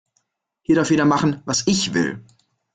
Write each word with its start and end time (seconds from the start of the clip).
Hier 0.63 0.77
darf 0.77 0.89
jeder 0.89 1.05
machen, 1.05 1.43
was 1.45 1.67
ich 1.67 1.93
will. 1.93 2.25